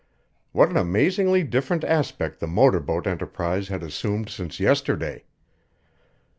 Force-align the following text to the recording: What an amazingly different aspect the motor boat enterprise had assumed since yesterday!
What 0.51 0.71
an 0.71 0.77
amazingly 0.77 1.43
different 1.43 1.83
aspect 1.83 2.39
the 2.39 2.47
motor 2.47 2.79
boat 2.79 3.05
enterprise 3.05 3.67
had 3.67 3.83
assumed 3.83 4.29
since 4.31 4.59
yesterday! 4.59 5.25